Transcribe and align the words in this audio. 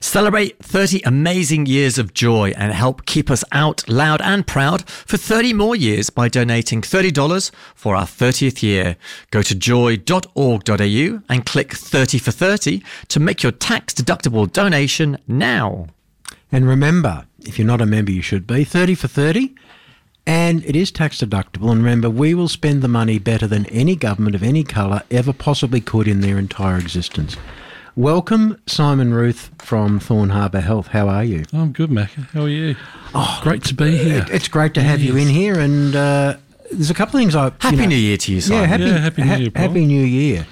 Celebrate 0.00 0.58
30 0.58 1.02
amazing 1.04 1.66
years 1.66 1.98
of 1.98 2.14
joy 2.14 2.52
and 2.56 2.72
help 2.72 3.06
keep 3.06 3.30
us 3.30 3.44
out 3.52 3.88
loud 3.88 4.20
and 4.22 4.46
proud 4.46 4.88
for 4.88 5.16
30 5.16 5.52
more 5.52 5.76
years 5.76 6.10
by 6.10 6.28
donating 6.28 6.80
$30 6.80 7.50
for 7.74 7.96
our 7.96 8.06
30th 8.06 8.62
year. 8.62 8.96
Go 9.30 9.42
to 9.42 9.54
joy.org.au 9.54 11.20
and 11.28 11.46
click 11.46 11.72
30 11.74 12.18
for 12.18 12.30
30 12.30 12.82
to 13.08 13.20
make 13.20 13.42
your 13.42 13.52
tax 13.52 13.94
deductible 13.94 14.50
donation 14.52 15.18
now. 15.26 15.86
And 16.52 16.66
remember, 16.66 17.26
if 17.40 17.58
you're 17.58 17.66
not 17.66 17.80
a 17.80 17.86
member, 17.86 18.12
you 18.12 18.22
should 18.22 18.46
be 18.46 18.64
30 18.64 18.94
for 18.94 19.08
30. 19.08 19.54
And 20.26 20.64
it 20.64 20.74
is 20.74 20.90
tax 20.90 21.20
deductible. 21.20 21.70
And 21.70 21.82
remember, 21.82 22.10
we 22.10 22.34
will 22.34 22.48
spend 22.48 22.82
the 22.82 22.88
money 22.88 23.18
better 23.18 23.46
than 23.46 23.66
any 23.66 23.94
government 23.94 24.34
of 24.34 24.42
any 24.42 24.64
colour 24.64 25.02
ever 25.10 25.32
possibly 25.32 25.80
could 25.80 26.08
in 26.08 26.20
their 26.20 26.38
entire 26.38 26.78
existence. 26.78 27.36
Welcome, 27.96 28.60
Simon 28.66 29.14
Ruth 29.14 29.50
from 29.58 29.98
Thorne 29.98 30.28
Harbour 30.28 30.60
Health. 30.60 30.88
How 30.88 31.08
are 31.08 31.24
you? 31.24 31.44
I'm 31.54 31.72
good, 31.72 31.90
Mac. 31.90 32.10
How 32.12 32.42
are 32.42 32.48
you? 32.48 32.76
Oh, 33.14 33.40
great 33.42 33.64
to 33.64 33.74
be 33.74 33.96
here. 33.96 34.18
It- 34.18 34.30
It's 34.30 34.48
great 34.48 34.74
to 34.74 34.82
have 34.82 35.00
you 35.00 35.16
in 35.16 35.28
here. 35.28 35.58
And 35.58 35.96
uh, 35.96 36.36
there's 36.70 36.90
a 36.90 36.94
couple 36.94 37.16
of 37.16 37.22
things 37.22 37.34
I. 37.34 37.44
Happy 37.58 37.76
you 37.76 37.82
know- 37.82 37.88
New 37.88 37.96
Year 37.96 38.18
to 38.18 38.32
you, 38.34 38.40
Simon. 38.42 38.60
Yeah, 38.60 38.66
happy, 38.66 38.84
Yeah, 38.84 38.98
Happy 38.98 39.22
New 39.22 39.36
Year, 39.36 39.50
Paul. 39.50 39.62
Happy 39.68 39.86
New 39.86 40.04
Year. 40.04 40.46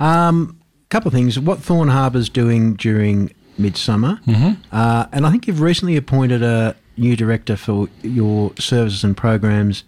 Um, 0.00 0.58
couple 0.88 1.08
of 1.08 1.12
things. 1.14 1.38
What 1.38 1.58
Thorne 1.58 1.88
Harbour's 1.88 2.30
doing 2.30 2.72
during 2.74 3.34
Midsumma, 3.60 4.22
mm-hmm. 4.24 4.52
uh, 4.74 5.06
and 5.12 5.26
I 5.26 5.30
think 5.30 5.46
you've 5.46 5.60
recently 5.60 5.96
appointed 5.98 6.42
a 6.42 6.74
new 6.96 7.16
director 7.16 7.56
for 7.56 7.88
your 8.02 8.52
services 8.58 9.04
and 9.04 9.14
programs 9.14 9.84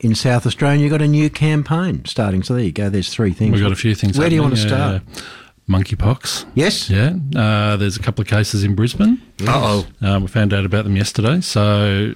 in 0.00 0.14
South 0.14 0.44
Australia. 0.46 0.82
You've 0.82 0.90
got 0.90 1.00
a 1.00 1.08
new 1.08 1.30
campaign 1.30 2.04
starting. 2.04 2.42
So 2.42 2.52
there 2.54 2.64
you 2.64 2.72
go. 2.72 2.90
There's 2.90 3.08
three 3.08 3.32
things. 3.32 3.52
We've 3.52 3.62
got 3.62 3.72
a 3.72 3.76
few 3.76 3.94
things. 3.94 4.18
Where 4.18 4.28
do 4.28 4.34
you 4.34 4.42
want 4.42 4.56
to 4.58 4.68
happening. 4.68 5.00
start? 5.08 5.24
Uh, 5.24 5.30
monkeypox. 5.68 6.44
Yes. 6.54 6.90
Yeah. 6.90 7.14
Uh, 7.34 7.76
there's 7.76 7.96
a 7.96 8.00
couple 8.00 8.22
of 8.22 8.28
cases 8.28 8.64
in 8.64 8.74
Brisbane. 8.74 9.20
Uh-oh. 9.42 9.86
Um, 10.02 10.22
we 10.22 10.28
found 10.28 10.52
out 10.52 10.64
about 10.64 10.84
them 10.84 10.96
yesterday, 10.96 11.40
so 11.40 12.14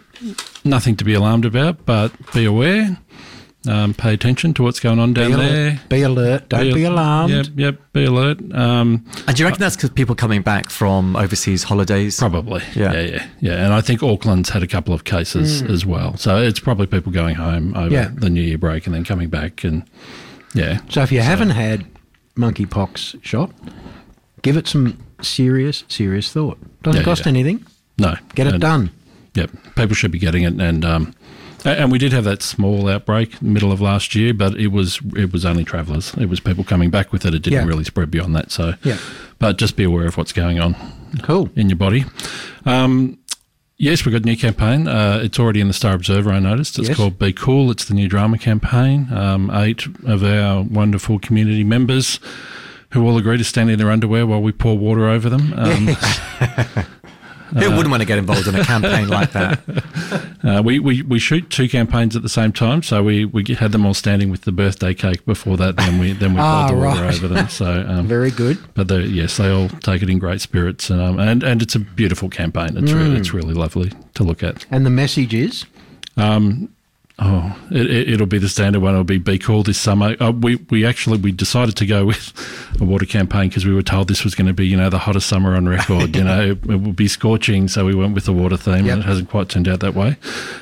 nothing 0.64 0.96
to 0.96 1.04
be 1.04 1.14
alarmed 1.14 1.44
about, 1.44 1.84
but 1.86 2.12
be 2.32 2.44
aware. 2.44 2.98
Um, 3.66 3.92
pay 3.92 4.14
attention 4.14 4.54
to 4.54 4.62
what's 4.62 4.78
going 4.80 4.98
on 5.00 5.12
down 5.14 5.32
Be 5.32 5.36
there. 5.36 5.80
Be 5.88 6.02
alert. 6.02 6.48
Don't 6.48 6.72
be, 6.72 6.84
alarmed. 6.84 7.32
Yep, 7.32 7.46
yep. 7.56 7.92
Be 7.92 8.04
alert. 8.04 8.38
Um, 8.54 9.04
And 9.26 9.36
do 9.36 9.42
you 9.42 9.46
reckon 9.46 9.60
that's 9.60 9.74
because 9.76 9.90
people 9.90 10.14
coming 10.14 10.42
back 10.42 10.70
from 10.70 11.16
overseas 11.16 11.64
holidays? 11.64 12.18
Probably. 12.18 12.62
Yeah. 12.74 12.92
Yeah. 12.92 13.00
yeah, 13.02 13.26
yeah, 13.40 13.64
And 13.64 13.74
I 13.74 13.80
think 13.80 14.00
Auckland's 14.02 14.50
had 14.50 14.62
a 14.62 14.66
couple 14.66 14.94
of 14.94 15.04
cases 15.04 15.60
as 15.62 15.84
well. 15.84 16.16
So 16.16 16.38
it's 16.38 16.60
probably 16.60 16.86
people 16.86 17.10
going 17.12 17.34
home 17.34 17.74
over. 17.74 17.92
Yeah. 17.92 18.10
the 18.14 18.30
New 18.30 18.40
Year 18.42 18.58
break 18.58 18.86
and 18.86 18.94
then 18.94 19.04
coming 19.04 19.28
back 19.28 19.64
and 19.64 19.82
yeah. 20.54 20.80
So 20.88 21.02
if 21.02 21.10
you 21.12 21.20
haven't 21.20 21.50
had 21.50 21.84
monkeypox 22.38 23.22
shot, 23.24 23.50
give 24.42 24.56
it 24.56 24.66
some 24.66 24.96
serious, 25.20 25.84
serious 25.88 26.32
thought. 26.32 26.58
Doesn't 26.82 27.00
Yeah, 27.00 27.04
cost 27.04 27.22
yeah. 27.26 27.28
anything. 27.30 27.64
No. 27.98 28.14
Get 28.34 28.46
it 28.46 28.54
And- 28.54 28.60
done. 28.62 28.90
Yep, 29.34 29.50
people 29.76 29.94
should 29.94 30.10
be 30.10 30.18
getting 30.18 30.42
it, 30.42 30.54
and 30.60 30.84
um, 30.84 31.14
and 31.64 31.92
we 31.92 31.98
did 31.98 32.12
have 32.12 32.24
that 32.24 32.42
small 32.42 32.88
outbreak 32.88 33.40
middle 33.42 33.70
of 33.70 33.80
last 33.80 34.14
year, 34.16 34.32
but 34.34 34.56
it 34.56 34.68
was 34.68 34.98
it 35.16 35.32
was 35.32 35.44
only 35.44 35.64
travellers. 35.64 36.12
It 36.18 36.26
was 36.28 36.40
people 36.40 36.64
coming 36.64 36.90
back 36.90 37.12
with 37.12 37.24
it. 37.24 37.34
It 37.34 37.42
didn't 37.42 37.60
Yeah. 37.60 37.66
really 37.66 37.84
spread 37.84 38.10
beyond 38.10 38.34
that. 38.34 38.50
So, 38.50 38.74
Yeah. 38.82 38.96
but 39.38 39.56
just 39.58 39.76
be 39.76 39.84
aware 39.84 40.06
of 40.06 40.16
what's 40.16 40.32
going 40.32 40.58
on 40.58 40.74
Cool. 41.22 41.50
in 41.54 41.68
your 41.68 41.76
body. 41.76 42.04
Um, 42.64 43.18
yes, 43.78 44.04
we've 44.04 44.12
got 44.12 44.22
a 44.22 44.26
new 44.26 44.36
campaign. 44.36 44.86
Uh, 44.86 45.20
it's 45.22 45.38
already 45.38 45.60
in 45.60 45.68
the 45.68 45.74
Star 45.74 45.94
Observer. 45.94 46.30
I 46.30 46.38
noticed. 46.38 46.78
It's 46.78 46.88
Yes. 46.88 46.96
called 46.96 47.18
"Be 47.18 47.32
Cool." 47.32 47.70
It's 47.70 47.84
the 47.84 47.94
new 47.94 48.08
drama 48.08 48.38
campaign. 48.38 49.08
Um, 49.12 49.50
eight 49.54 49.86
of 50.06 50.22
our 50.24 50.62
wonderful 50.62 51.18
community 51.18 51.64
members. 51.64 52.20
Who 52.90 53.06
all 53.06 53.18
agree 53.18 53.36
to 53.36 53.44
stand 53.44 53.70
in 53.70 53.78
their 53.78 53.90
underwear 53.90 54.26
while 54.26 54.40
we 54.42 54.50
pour 54.52 54.78
water 54.78 55.08
over 55.08 55.28
them? 55.28 55.52
Um, 55.56 55.86
Who 57.54 57.70
wouldn't 57.70 57.90
want 57.90 58.02
to 58.02 58.06
get 58.06 58.18
involved 58.18 58.46
in 58.46 58.54
a 58.54 58.64
campaign 58.64 59.08
like 59.08 59.32
that? 59.32 59.60
Uh, 60.44 60.62
we, 60.64 60.78
we, 60.78 61.02
we 61.02 61.18
shoot 61.18 61.50
two 61.50 61.68
campaigns 61.68 62.14
at 62.14 62.22
the 62.22 62.28
same 62.28 62.52
time, 62.52 62.82
so 62.82 63.02
we, 63.02 63.24
we 63.24 63.42
had 63.54 63.72
them 63.72 63.84
all 63.84 63.94
standing 63.94 64.30
with 64.30 64.42
the 64.42 64.52
birthday 64.52 64.94
cake 64.94 65.24
before 65.26 65.56
that. 65.56 65.76
Then 65.76 65.98
we 65.98 66.12
then 66.12 66.34
we 66.34 66.40
Ah, 66.40 66.68
poured 66.68 66.78
the 66.80 66.84
water 66.86 67.02
right. 67.02 67.14
over 67.14 67.28
them. 67.28 67.48
So 67.48 67.66
um, 67.88 68.06
Very 68.06 68.30
good. 68.30 68.56
but 68.74 68.86
they, 68.88 69.00
yes, 69.02 69.36
they 69.36 69.50
all 69.50 69.68
take 69.68 70.02
it 70.02 70.08
in 70.08 70.18
great 70.18 70.40
spirits, 70.40 70.90
and 70.90 71.00
um, 71.00 71.18
and, 71.18 71.42
and 71.42 71.60
it's 71.60 71.74
a 71.74 71.80
beautiful 71.80 72.28
campaign. 72.28 72.76
It's 72.76 72.92
Mm. 72.92 72.94
really 72.98 73.16
it's 73.16 73.34
really 73.34 73.54
lovely 73.54 73.90
to 74.14 74.22
look 74.22 74.42
at. 74.44 74.64
And 74.70 74.86
the 74.86 74.90
message 74.90 75.34
is 75.34 75.66
Oh, 77.20 77.58
it, 77.72 78.10
it'll 78.10 78.28
be 78.28 78.38
the 78.38 78.48
standard 78.48 78.80
one. 78.80 78.92
It'll 78.92 79.02
be 79.02 79.18
be 79.18 79.38
cool 79.38 79.64
this 79.64 79.78
summer. 79.78 80.14
Uh, 80.20 80.30
we 80.30 80.54
we 80.70 80.86
actually 80.86 81.18
we 81.18 81.32
decided 81.32 81.76
to 81.78 81.86
go 81.86 82.04
with 82.06 82.32
a 82.80 82.84
water 82.84 83.06
campaign 83.06 83.48
because 83.48 83.66
we 83.66 83.74
were 83.74 83.82
told 83.82 84.06
this 84.06 84.22
was 84.22 84.36
going 84.36 84.46
to 84.46 84.52
be 84.52 84.68
you 84.68 84.76
know 84.76 84.88
the 84.88 84.98
hottest 85.00 85.26
summer 85.26 85.56
on 85.56 85.68
record. 85.68 86.14
you 86.14 86.22
know 86.22 86.40
it, 86.52 86.70
it 86.70 86.76
would 86.76 86.94
be 86.94 87.08
scorching, 87.08 87.66
so 87.66 87.84
we 87.84 87.94
went 87.94 88.14
with 88.14 88.24
the 88.24 88.32
water 88.32 88.56
theme. 88.56 88.86
Yep. 88.86 88.92
and 88.92 89.02
It 89.02 89.06
hasn't 89.06 89.30
quite 89.30 89.48
turned 89.48 89.66
out 89.66 89.80
that 89.80 89.94
way. 89.94 90.16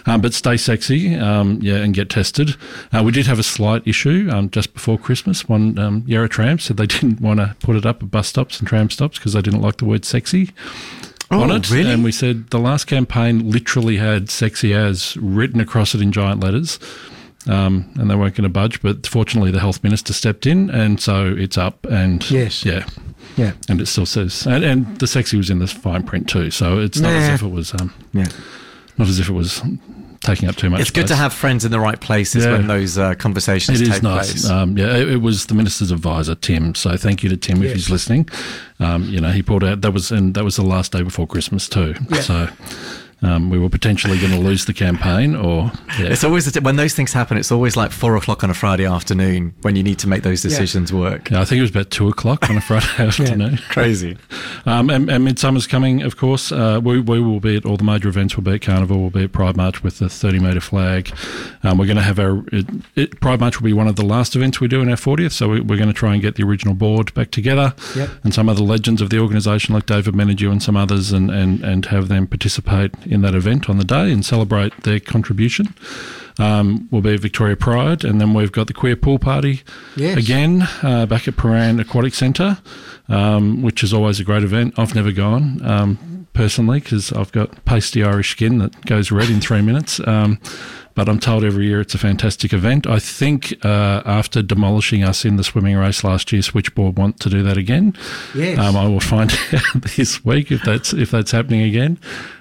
Um, 0.06 0.22
but 0.22 0.32
stay 0.32 0.56
sexy, 0.56 1.14
um, 1.14 1.58
yeah, 1.60 1.76
and 1.76 1.92
get 1.92 2.08
tested. 2.08 2.56
Uh, 2.90 3.02
we 3.04 3.12
did 3.12 3.26
have 3.26 3.38
a 3.38 3.42
slight 3.42 3.86
issue 3.86 4.30
um, 4.32 4.48
just 4.48 4.72
before 4.72 4.96
Christmas. 4.96 5.46
One 5.46 5.78
um, 5.78 6.04
Yarra 6.06 6.28
Tram 6.28 6.58
said 6.58 6.78
they 6.78 6.86
didn't 6.86 7.20
want 7.20 7.40
to 7.40 7.54
put 7.60 7.76
it 7.76 7.84
up 7.84 8.02
at 8.02 8.10
bus 8.10 8.28
stops 8.28 8.58
and 8.60 8.66
tram 8.66 8.88
stops 8.88 9.18
because 9.18 9.34
they 9.34 9.42
didn't 9.42 9.60
like 9.60 9.76
the 9.76 9.84
word 9.84 10.06
sexy 10.06 10.54
on 11.30 11.50
Oh, 11.50 11.56
it. 11.56 11.70
really? 11.70 11.92
And 11.92 12.04
we 12.04 12.12
said 12.12 12.50
the 12.50 12.58
last 12.58 12.86
campaign 12.86 13.50
literally 13.50 13.96
had 13.96 14.30
sexy 14.30 14.72
as 14.74 15.16
written 15.16 15.60
across 15.60 15.94
it 15.94 16.00
in 16.00 16.12
giant 16.12 16.40
letters. 16.40 16.78
Um, 17.48 17.88
and 17.94 18.10
they 18.10 18.16
weren't 18.16 18.34
going 18.34 18.42
to 18.42 18.48
budge, 18.48 18.82
but 18.82 19.06
fortunately 19.06 19.52
the 19.52 19.60
health 19.60 19.84
minister 19.84 20.12
stepped 20.12 20.46
in, 20.46 20.68
and 20.68 21.00
so 21.00 21.32
it's 21.38 21.56
up. 21.56 21.84
And 21.86 22.28
Yes. 22.28 22.64
yeah, 22.64 22.84
yeah, 23.36 23.52
and 23.68 23.80
it 23.80 23.86
still 23.86 24.04
says, 24.06 24.46
and, 24.48 24.64
and 24.64 24.98
the 24.98 25.06
sexy 25.06 25.36
was 25.36 25.48
in 25.48 25.60
the 25.60 25.68
fine 25.68 26.02
print 26.02 26.28
too. 26.28 26.50
So 26.50 26.80
it's 26.80 26.98
not 26.98 27.12
as 27.12 27.28
if 27.34 27.42
it 27.46 27.52
was, 27.52 27.72
um, 27.80 27.94
yeah. 28.12 28.26
not 28.98 29.06
as 29.06 29.20
if 29.20 29.28
it 29.28 29.32
was 29.32 29.62
taking 30.26 30.48
up 30.48 30.56
too 30.56 30.68
much. 30.68 30.80
It's 30.82 30.90
good 30.90 31.06
to 31.06 31.16
have 31.16 31.32
friends 31.32 31.64
in 31.64 31.70
the 31.70 31.80
right 31.80 31.98
places 32.00 32.44
Yeah. 32.44 32.52
when 32.52 32.66
those 32.66 32.98
uh, 32.98 33.14
conversations 33.14 33.80
It 33.80 33.86
take 33.86 33.94
is 33.94 34.02
nice. 34.02 34.32
place. 34.32 34.50
Um, 34.50 34.76
yeah, 34.76 34.96
it, 34.96 35.08
it 35.08 35.16
was 35.22 35.46
the 35.46 35.54
minister's 35.54 35.90
advisor, 35.90 36.34
Tim. 36.34 36.74
So 36.74 36.96
thank 36.96 37.22
you 37.22 37.30
to 37.30 37.36
Tim 37.36 37.62
if 37.62 37.72
he's 37.72 37.88
listening. 37.88 38.28
Um, 38.80 39.04
you 39.04 39.20
know, 39.20 39.30
he 39.30 39.42
pulled 39.42 39.64
out 39.64 39.80
that 39.80 39.92
was 39.92 40.10
and 40.12 40.34
that 40.34 40.44
was 40.44 40.56
the 40.56 40.62
last 40.64 40.92
day 40.92 41.02
before 41.02 41.26
Christmas 41.26 41.68
too. 41.68 41.94
So 42.20 42.48
um, 43.28 43.50
we 43.50 43.58
were 43.58 43.68
potentially 43.68 44.18
going 44.18 44.32
to 44.32 44.38
lose 44.38 44.64
the 44.64 44.72
campaign, 44.74 45.34
or 45.34 45.70
yeah, 45.98 46.06
It's 46.06 46.24
always 46.24 46.52
when 46.60 46.76
those 46.76 46.94
things 46.94 47.12
happen. 47.12 47.36
It's 47.36 47.52
always 47.52 47.76
like 47.76 47.90
four 47.92 48.16
o'clock 48.16 48.42
on 48.44 48.50
a 48.50 48.54
Friday 48.54 48.86
afternoon 48.86 49.54
when 49.62 49.76
you 49.76 49.82
need 49.82 49.98
to 50.00 50.08
make 50.08 50.22
those 50.22 50.42
decisions 50.42 50.92
work. 50.92 51.30
Yeah, 51.30 51.40
I 51.40 51.44
think 51.44 51.58
it 51.58 51.62
was 51.62 51.70
about 51.70 51.90
two 51.90 52.08
o'clock 52.08 52.48
on 52.50 52.56
a 52.56 52.60
Friday 52.60 52.86
afternoon. 52.98 53.58
Crazy. 53.68 54.16
Um, 54.66 54.90
and, 54.90 55.08
and 55.08 55.24
Midsumma's 55.24 55.66
coming, 55.68 56.02
of 56.02 56.16
course. 56.16 56.50
Uh, 56.50 56.80
we, 56.82 57.00
we 57.00 57.20
will 57.20 57.38
be 57.38 57.56
at 57.56 57.64
all 57.64 57.76
the 57.76 57.84
major 57.84 58.08
events. 58.08 58.36
We'll 58.36 58.42
be 58.42 58.54
at 58.54 58.62
Carnival. 58.62 58.98
We'll 59.00 59.10
be 59.10 59.22
at 59.24 59.30
Pride 59.32 59.56
March 59.56 59.80
with 59.84 60.00
the 60.00 60.08
30 60.08 60.40
metre 60.40 60.60
flag. 60.60 61.14
Um, 61.62 61.78
we're 61.78 61.86
going 61.86 61.96
to 61.98 62.02
have 62.02 62.18
our 62.18 62.42
it, 62.50 62.66
it, 62.96 63.20
Pride 63.20 63.38
March 63.38 63.60
will 63.60 63.64
be 63.66 63.72
one 63.72 63.86
of 63.86 63.94
the 63.94 64.04
last 64.04 64.34
events 64.34 64.60
we 64.60 64.66
do 64.66 64.80
in 64.82 64.88
our 64.88 64.96
40th. 64.96 65.30
So 65.32 65.50
we, 65.50 65.60
we're 65.60 65.76
going 65.76 65.88
to 65.88 65.94
try 65.94 66.14
and 66.14 66.20
get 66.22 66.34
the 66.34 66.42
original 66.42 66.74
board 66.74 67.14
back 67.14 67.30
together 67.30 67.74
Yep. 67.94 68.10
and 68.24 68.34
some 68.34 68.48
other 68.48 68.62
legends 68.62 69.00
of 69.00 69.10
the 69.10 69.20
organisation 69.20 69.72
like 69.72 69.86
David 69.86 70.14
Menadue 70.14 70.50
and 70.50 70.60
some 70.60 70.76
others 70.76 71.12
and, 71.12 71.30
and, 71.30 71.62
and 71.62 71.86
have 71.86 72.08
them 72.08 72.26
participate 72.26 72.92
in 73.04 73.15
that 73.22 73.34
event 73.34 73.68
on 73.68 73.78
the 73.78 73.84
day 73.84 74.10
and 74.12 74.24
celebrate 74.24 74.72
their 74.82 75.00
contribution. 75.00 75.74
Um, 76.38 76.86
will 76.90 77.00
be 77.00 77.16
Victoria 77.16 77.56
Pride, 77.56 78.04
and 78.04 78.20
then 78.20 78.34
we've 78.34 78.52
got 78.52 78.66
the 78.66 78.74
queer 78.74 78.94
pool 78.94 79.18
party 79.18 79.62
Yes. 79.96 80.18
again 80.18 80.68
uh, 80.82 81.06
back 81.06 81.26
at 81.26 81.34
Prahran 81.34 81.80
Aquatic 81.80 82.12
Centre, 82.14 82.58
um, 83.08 83.62
which 83.62 83.82
is 83.82 83.94
always 83.94 84.20
a 84.20 84.24
great 84.24 84.42
event. 84.44 84.74
I've 84.78 84.94
never 84.94 85.12
gone 85.12 85.64
um, 85.64 86.26
personally 86.34 86.80
because 86.80 87.10
I've 87.10 87.32
got 87.32 87.64
pasty 87.64 88.04
Irish 88.04 88.32
skin 88.32 88.58
that 88.58 88.84
goes 88.84 89.10
red 89.10 89.30
in 89.30 89.40
three 89.40 89.62
minutes. 89.62 89.98
But 90.96 91.08
I'm 91.08 91.20
told 91.20 91.44
every 91.44 91.66
year 91.66 91.80
it's 91.80 91.94
a 91.94 91.98
fantastic 91.98 92.52
event. 92.52 92.86
I 92.86 92.98
think 92.98 93.54
uh, 93.64 94.02
after 94.04 94.42
demolishing 94.42 95.04
us 95.04 95.24
in 95.24 95.36
the 95.36 95.44
swimming 95.44 95.76
race 95.76 96.02
last 96.02 96.32
year, 96.32 96.40
Switchboard 96.42 96.96
want 96.96 97.20
to 97.20 97.28
do 97.30 97.42
that 97.44 97.56
again. 97.56 97.94
Yes. 98.34 98.58
Um, 98.58 98.76
I 98.76 98.88
will 98.88 98.98
find 99.00 99.30
out 99.52 99.82
this 99.96 100.24
week 100.24 100.50
if 100.50 100.62
that's 100.62 100.92
if 100.94 101.10
that's 101.10 101.30
happening 101.30 101.60
again. 101.62 101.98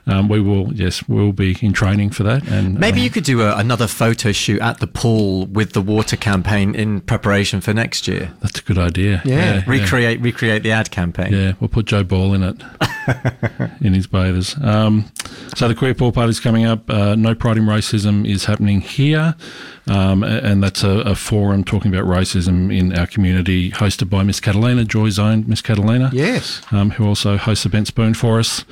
Um, 0.07 0.29
we 0.29 0.39
will, 0.39 0.71
yes, 0.71 1.07
we'll 1.09 1.31
be 1.31 1.57
in 1.61 1.73
training 1.73 2.11
for 2.11 2.21
that. 2.23 2.47
And 2.47 2.79
Maybe 2.79 2.99
um, 2.99 3.03
you 3.05 3.09
could 3.09 3.23
do 3.23 3.41
a, 3.41 3.57
another 3.57 3.87
photo 3.87 4.31
shoot 4.31 4.61
at 4.61 4.79
the 4.79 4.85
pool 4.85 5.47
with 5.47 5.73
the 5.73 5.81
water 5.81 6.15
campaign 6.15 6.75
in 6.75 7.01
preparation 7.01 7.59
for 7.59 7.73
next 7.73 8.07
year. 8.07 8.31
that's 8.39 8.59
a 8.59 8.61
good 8.61 8.77
idea. 8.77 9.21
Yeah. 9.25 9.63
Recreate, 9.65 10.21
recreate 10.21 10.61
the 10.61 10.71
ad 10.71 10.91
campaign. 10.91 11.33
Yeah, 11.33 11.53
we'll 11.59 11.69
put 11.69 11.87
Joe 11.87 12.03
Ball 12.03 12.35
in 12.35 12.43
it, 12.43 12.61
in 13.81 13.95
his 13.95 14.05
bathers. 14.05 14.55
Um, 14.61 15.05
So 15.55 15.67
the 15.67 15.73
Queer 15.73 15.95
Pool 15.95 16.11
Party 16.11 16.29
is 16.29 16.39
coming 16.39 16.65
up. 16.65 16.87
Uh, 16.87 17.15
no 17.15 17.33
Pride 17.33 17.57
in 17.57 17.63
Racism 17.65 18.29
is 18.29 18.44
happening 18.45 18.81
here, 18.81 19.35
um, 19.87 20.23
and 20.23 20.63
that's 20.63 20.83
a, 20.83 20.89
a 21.01 21.15
forum 21.15 21.63
talking 21.63 21.93
about 21.93 22.07
racism 22.07 22.75
in 22.75 22.97
our 22.97 23.07
community, 23.07 23.71
hosted 23.71 24.09
by 24.09 24.23
Miss 24.23 24.39
Catalina, 24.39 24.83
Joy 24.85 25.09
Zone 25.09 25.43
Miss 25.47 25.61
Catalina. 25.61 26.09
Yes. 26.13 26.61
Um, 26.71 26.91
who 26.91 27.05
also 27.07 27.37
hosts 27.37 27.65
Event 27.65 27.87
Spoon 27.87 28.13
for 28.13 28.39
us. 28.39 28.65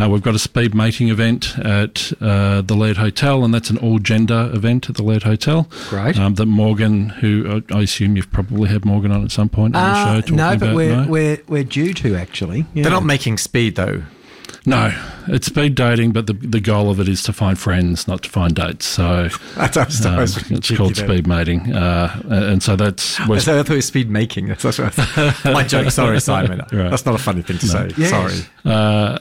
Uh, 0.00 0.08
we've 0.08 0.22
got 0.22 0.34
a 0.34 0.38
speed 0.38 0.74
mating 0.74 1.08
event 1.08 1.58
at 1.58 2.12
uh, 2.20 2.62
the 2.62 2.74
Laird 2.74 2.96
Hotel, 2.98 3.44
and 3.44 3.52
that's 3.52 3.70
an 3.70 3.78
all 3.78 3.98
gender 3.98 4.50
event 4.54 4.88
at 4.88 4.96
the 4.96 5.02
Laird 5.02 5.22
Hotel. 5.24 5.68
Great. 5.88 6.18
Um, 6.18 6.34
that 6.34 6.46
Morgan, 6.46 7.08
who 7.10 7.62
uh, 7.70 7.74
I 7.76 7.82
assume 7.82 8.16
you've 8.16 8.30
probably 8.30 8.68
had 8.68 8.84
Morgan 8.84 9.10
on 9.12 9.24
at 9.24 9.30
some 9.30 9.48
point 9.48 9.74
on 9.76 9.82
the 9.82 9.98
Uh, 9.98 10.04
show 10.14 10.20
talking 10.20 10.36
no, 10.36 10.50
but 10.50 10.62
about 10.62 10.74
we're, 10.76 10.96
no? 10.96 11.08
we're 11.08 11.38
we're 11.48 11.64
due 11.64 11.92
to 11.94 12.14
actually. 12.16 12.66
Yeah. 12.74 12.82
They're 12.84 12.92
not 12.92 13.04
making 13.04 13.38
speed 13.38 13.76
though. 13.76 14.02
No, 14.66 14.92
it's 15.26 15.46
speed 15.46 15.74
dating, 15.74 16.12
but 16.12 16.26
the 16.26 16.34
the 16.34 16.60
goal 16.60 16.90
of 16.90 17.00
it 17.00 17.08
is 17.08 17.22
to 17.22 17.32
find 17.32 17.58
friends, 17.58 18.06
not 18.06 18.22
to 18.24 18.28
find 18.28 18.54
dates. 18.54 18.84
So 18.84 19.28
That's, 19.56 19.74
that's, 19.74 20.04
um, 20.04 20.18
it's 20.50 20.70
called 20.76 20.96
speed 20.96 21.26
mating, 21.26 21.72
uh, 21.72 22.22
and 22.28 22.62
so 22.62 22.76
that's 22.76 23.18
I 23.20 23.26
we're- 23.26 23.40
thought 23.40 23.70
it 23.70 23.74
was 23.74 23.86
speed 23.86 24.10
making. 24.10 24.48
That's, 24.48 24.62
that's 24.64 24.78
what 24.78 24.88
I 24.88 24.90
thought. 25.32 25.52
my 25.54 25.62
joke. 25.66 25.90
Sorry, 25.90 26.20
Simon. 26.32 26.58
Right. 26.72 26.90
That's 26.90 27.06
not 27.06 27.14
a 27.14 27.18
funny 27.18 27.40
thing 27.42 27.56
to 27.58 27.66
say. 27.66 27.90
Yes. 27.96 28.10
Sorry. 28.10 28.34
uh, 28.66 29.18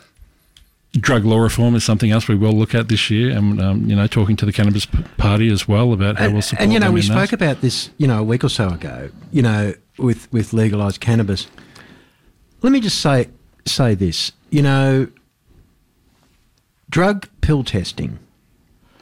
drug 0.93 1.23
law 1.23 1.37
reform 1.39 1.75
is 1.75 1.83
something 1.85 2.09
else 2.11 2.27
we 2.27 2.35
will 2.35 2.51
look 2.53 2.75
at 2.75 2.89
this 2.89 3.09
year, 3.09 3.29
and 3.37 3.61
um, 3.61 3.89
you 3.89 3.95
know, 3.95 4.07
talking 4.07 4.35
to 4.35 4.45
the 4.45 4.51
cannabis 4.51 4.85
P- 4.87 5.03
party 5.17 5.49
as 5.49 5.67
well 5.69 5.93
about 5.93 6.17
how 6.17 6.29
we'll 6.31 6.41
support 6.41 6.63
and 6.63 6.73
you 6.73 6.79
know 6.79 6.87
them 6.87 6.95
we 6.95 7.01
spoke 7.01 7.29
that. 7.29 7.33
about 7.33 7.61
this 7.61 7.91
you 7.97 8.07
know 8.07 8.19
a 8.19 8.23
week 8.23 8.43
or 8.43 8.49
so 8.49 8.67
ago 8.69 9.09
you 9.31 9.41
know 9.41 9.73
with 9.97 10.31
with 10.33 10.51
legalized 10.51 10.99
cannabis 10.99 11.47
let 12.61 12.71
me 12.73 12.79
just 12.81 12.99
say 12.99 13.29
say 13.65 13.93
this 13.95 14.31
you 14.49 14.61
know 14.61 15.07
drug 16.89 17.27
pill 17.41 17.63
testing. 17.63 18.19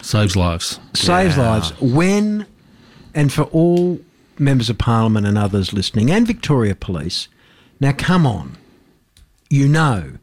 Saves 0.02 0.36
lives. 0.36 0.80
saves 0.94 1.38
Yeah. 1.38 1.50
lives 1.50 1.72
when 1.82 2.46
and 3.16 3.34
for 3.34 3.44
all 3.44 4.00
members 4.38 4.70
of 4.70 4.78
parliament 4.78 5.26
and 5.26 5.38
others 5.38 5.74
listening 5.74 6.12
and 6.12 6.28
Victoria 6.28 6.76
Police. 6.76 7.28
Now 7.80 7.94
come 7.94 8.26
on. 8.28 8.58
You 9.50 9.68
know 9.68 10.14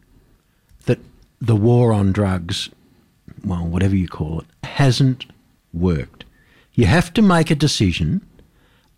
that 0.86 1.00
the 1.40 1.56
war 1.56 1.92
on 1.92 2.12
drugs 2.12 2.68
well 3.44 3.66
whatever 3.66 3.96
you 3.96 4.08
call 4.08 4.40
it 4.40 4.46
hasn't 4.66 5.26
worked. 5.72 6.24
You 6.74 6.86
have 6.86 7.12
to 7.14 7.22
make 7.22 7.50
a 7.50 7.54
decision 7.54 8.20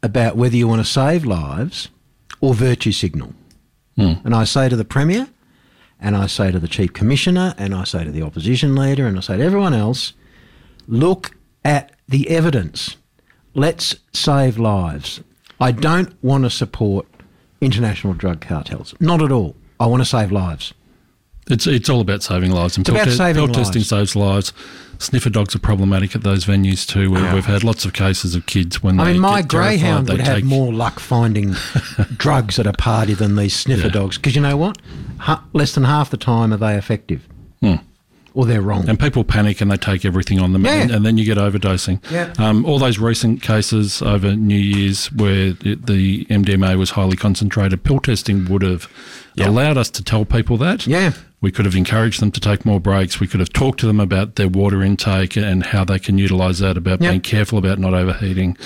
about 0.02 0.36
whether 0.36 0.56
you 0.56 0.68
want 0.68 0.80
to 0.84 0.90
save 0.90 1.24
lives 1.24 1.88
or 2.40 2.54
virtue 2.54 2.92
signal. 2.92 3.32
Hmm. 3.96 4.14
And 4.24 4.34
I 4.34 4.44
say 4.44 4.68
to 4.68 4.76
the 4.76 4.84
premier 4.84 5.28
and 6.00 6.16
I 6.16 6.26
say 6.26 6.50
to 6.50 6.58
the 6.58 6.68
chief 6.68 6.92
commissioner 6.92 7.54
and 7.58 7.74
I 7.74 7.84
say 7.84 8.04
to 8.04 8.10
the 8.10 8.22
opposition 8.22 8.74
leader 8.74 9.06
and 9.06 9.16
I 9.16 9.20
say 9.20 9.36
to 9.36 9.42
everyone 9.42 9.74
else 9.74 10.12
look 10.86 11.36
at 11.64 11.92
the 12.08 12.28
evidence. 12.30 12.96
Let's 13.54 13.96
save 14.12 14.58
lives. 14.58 15.20
I 15.60 15.72
don't 15.72 16.22
want 16.22 16.44
to 16.44 16.50
support 16.50 17.06
international 17.60 18.14
drug 18.14 18.40
cartels. 18.40 18.94
Not 19.00 19.22
at 19.22 19.32
all. 19.32 19.56
I 19.80 19.86
want 19.86 20.02
to 20.02 20.08
save 20.08 20.30
lives. 20.30 20.74
It's 21.48 21.66
it's 21.66 21.88
all 21.88 22.00
about 22.00 22.22
saving 22.22 22.50
lives. 22.50 22.76
And 22.76 22.82
It's 22.86 22.90
about 22.90 23.04
pill, 23.06 23.16
saving 23.16 23.44
pill 23.46 23.54
testing 23.54 23.82
saves 23.82 24.16
lives. 24.16 24.52
Sniffer 24.98 25.28
dogs 25.30 25.54
are 25.54 25.58
problematic 25.58 26.16
at 26.16 26.22
those 26.22 26.46
venues 26.46 26.86
too. 26.86 27.10
Where 27.10 27.22
Yeah. 27.22 27.34
We've 27.34 27.44
had 27.44 27.62
lots 27.62 27.84
of 27.84 27.92
cases 27.92 28.34
of 28.34 28.46
kids 28.46 28.82
when 28.82 28.98
I 28.98 29.04
they 29.04 29.12
mean, 29.12 29.20
my 29.22 29.42
greyhound 29.42 30.08
would 30.08 30.20
have 30.20 30.42
more 30.42 30.72
luck 30.72 30.98
finding 30.98 31.54
drugs 32.16 32.58
at 32.58 32.66
a 32.66 32.72
party 32.72 33.14
than 33.14 33.36
these 33.36 33.54
sniffer 33.54 33.86
Yeah. 33.88 33.92
dogs. 33.92 34.16
Because 34.16 34.34
you 34.34 34.40
know 34.40 34.56
what? 34.56 34.78
Ha- 35.18 35.44
less 35.52 35.72
than 35.74 35.84
half 35.84 36.10
the 36.10 36.16
time 36.16 36.52
are 36.52 36.56
they 36.56 36.74
effective. 36.76 37.28
Hmm. 37.60 37.74
Or 38.34 38.44
they're 38.44 38.60
wrong. 38.62 38.86
And 38.88 38.98
people 39.00 39.22
panic 39.24 39.60
and 39.62 39.70
they 39.70 39.76
take 39.78 40.04
everything 40.04 40.40
on 40.40 40.52
them, 40.52 40.64
Yeah. 40.64 40.74
and, 40.82 40.90
and 40.90 41.06
then 41.06 41.16
you 41.16 41.24
get 41.24 41.38
overdosing. 41.38 42.00
Yeah. 42.10 42.32
Um, 42.38 42.64
all 42.66 42.78
those 42.78 42.98
recent 42.98 43.40
cases 43.40 44.02
over 44.02 44.34
New 44.36 44.58
Year's 44.58 45.10
where 45.12 45.54
it, 45.64 45.86
the 45.86 46.26
MDMA 46.26 46.76
was 46.76 46.90
highly 46.90 47.16
concentrated, 47.16 47.82
pill 47.84 47.98
testing 48.00 48.44
would 48.46 48.62
have 48.62 48.88
Yeah. 49.36 49.48
allowed 49.48 49.76
us 49.78 49.88
to 49.90 50.02
tell 50.04 50.24
people 50.26 50.56
that. 50.58 50.86
Yeah. 50.86 51.12
We 51.46 51.52
could 51.52 51.64
have 51.64 51.76
encouraged 51.76 52.20
them 52.20 52.32
to 52.32 52.40
take 52.40 52.66
more 52.66 52.80
breaks. 52.80 53.20
We 53.20 53.28
could 53.28 53.38
have 53.38 53.52
talked 53.52 53.78
to 53.78 53.86
them 53.86 54.00
about 54.00 54.34
their 54.34 54.48
water 54.48 54.82
intake 54.82 55.36
and 55.36 55.64
how 55.64 55.84
they 55.84 56.00
can 56.00 56.18
utilise 56.18 56.58
that, 56.58 56.76
about 56.76 57.00
Yeah. 57.00 57.10
being 57.10 57.20
careful 57.20 57.56
about 57.56 57.78
not 57.78 57.94
overheating. 57.94 58.56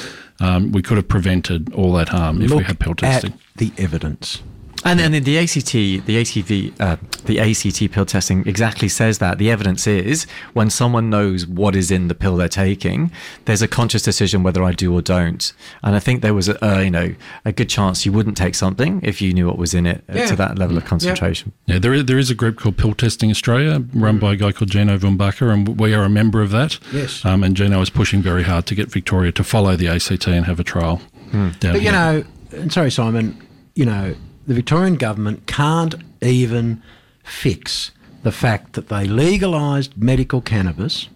Um, 0.40 0.72
we 0.72 0.80
could 0.80 0.96
have 0.96 1.06
prevented 1.06 1.70
all 1.74 1.92
that 1.92 2.08
harm 2.08 2.40
if 2.40 2.48
we 2.50 2.56
Look 2.56 2.64
had 2.64 2.78
pill 2.78 2.92
at 2.92 2.96
testing. 2.98 3.34
the 3.56 3.70
evidence. 3.76 4.40
And 4.82 4.98
then 4.98 5.12
the 5.12 5.38
ACT, 5.38 5.72
the 5.72 6.00
ATV, 6.22 6.80
uh, 6.80 6.96
the 7.26 7.38
ACT 7.38 7.92
pill 7.92 8.06
testing 8.06 8.46
exactly 8.48 8.88
says 8.88 9.18
that. 9.18 9.36
The 9.36 9.50
evidence 9.50 9.86
is 9.86 10.24
when 10.54 10.70
someone 10.70 11.10
knows 11.10 11.46
what 11.46 11.76
is 11.76 11.90
in 11.90 12.08
the 12.08 12.14
pill 12.14 12.36
they're 12.38 12.48
taking, 12.48 13.12
there's 13.44 13.60
a 13.60 13.68
conscious 13.68 14.02
decision 14.02 14.42
whether 14.42 14.62
I 14.64 14.72
do 14.72 14.92
or 14.94 15.02
don't. 15.02 15.52
And 15.82 15.94
I 15.94 15.98
think 16.00 16.22
there 16.22 16.32
was 16.32 16.48
a, 16.48 16.64
uh, 16.66 16.80
you 16.80 16.90
know, 16.90 17.14
a 17.44 17.52
good 17.52 17.68
chance 17.68 18.06
you 18.06 18.12
wouldn't 18.12 18.38
take 18.38 18.54
something 18.54 19.00
if 19.02 19.20
you 19.20 19.34
knew 19.34 19.46
what 19.46 19.58
was 19.58 19.74
in 19.74 19.84
it 19.84 20.02
uh, 20.08 20.14
Yeah. 20.16 20.26
to 20.26 20.36
that 20.36 20.58
level 20.58 20.78
of 20.78 20.86
concentration. 20.86 21.52
Yeah, 21.66 21.78
there 21.78 21.92
is, 21.92 22.06
there 22.06 22.18
is 22.18 22.30
a 22.30 22.34
group 22.34 22.58
called 22.58 22.78
Pill 22.78 22.94
Testing 22.94 23.30
Australia, 23.30 23.84
run 23.92 24.18
by 24.18 24.32
a 24.32 24.36
guy 24.36 24.50
called 24.50 24.70
Gino 24.70 24.96
Vumbaca, 24.96 25.52
and 25.52 25.78
we 25.78 25.92
are 25.92 26.04
a 26.04 26.10
member 26.10 26.40
of 26.40 26.50
that. 26.52 26.78
Yes. 26.90 27.22
Um, 27.24 27.44
and 27.44 27.54
Gino 27.54 27.82
is 27.82 27.90
pushing 27.90 28.22
very 28.22 28.44
hard 28.44 28.64
to 28.66 28.74
get 28.74 28.90
Victoria 28.90 29.30
to 29.32 29.44
follow 29.44 29.76
the 29.76 29.88
ACT 29.88 30.26
and 30.26 30.46
have 30.46 30.58
a 30.58 30.64
trial. 30.64 31.02
Down 31.32 31.54
But 31.60 31.82
you 31.82 31.92
know, 31.92 32.24
and 32.52 32.72
sorry, 32.72 32.90
Simon, 32.90 33.36
you 33.74 33.84
know, 33.84 34.14
the 34.50 34.54
Victorian 34.56 34.96
government 34.96 35.46
can't 35.46 35.94
even 36.20 36.82
fix 37.22 37.92
the 38.24 38.32
fact 38.32 38.72
that 38.72 38.88
they 38.88 39.04
legalised 39.04 39.96
medical 39.96 40.40
cannabis, 40.40 41.08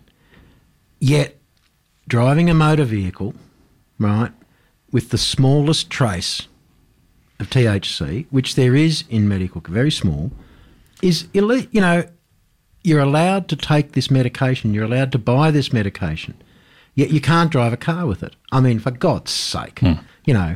yet 1.00 1.36
driving 2.06 2.48
a 2.48 2.54
motor 2.54 2.84
vehicle, 2.84 3.34
right, 3.98 4.30
with 4.92 5.10
the 5.10 5.18
smallest 5.18 5.90
trace 5.90 6.46
of 7.40 7.50
THC, 7.50 8.26
which 8.30 8.54
there 8.54 8.76
is 8.76 9.02
in 9.10 9.28
medical, 9.28 9.60
very 9.62 9.90
small, 9.90 10.30
is 11.02 11.26
ille- 11.34 11.66
you 11.72 11.80
know, 11.80 12.04
you're 12.84 13.00
allowed 13.00 13.48
to 13.48 13.56
take 13.56 13.94
this 13.94 14.12
medication, 14.12 14.72
you're 14.72 14.84
allowed 14.84 15.10
to 15.10 15.18
buy 15.18 15.50
this 15.50 15.72
medication, 15.72 16.34
yet 16.94 17.10
you 17.10 17.20
can't 17.20 17.50
drive 17.50 17.72
a 17.72 17.76
car 17.76 18.06
with 18.06 18.22
it. 18.22 18.36
I 18.52 18.60
mean, 18.60 18.78
for 18.78 18.92
God's 18.92 19.32
sake, 19.32 19.80
hmm. 19.80 19.94
you 20.24 20.34
know, 20.34 20.54